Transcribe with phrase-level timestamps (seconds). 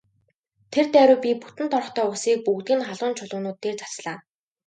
[0.73, 4.17] Тэр даруй би бүтэн торхтой усыг бүгдийг нь халуун чулуунууд дээр цацлаа.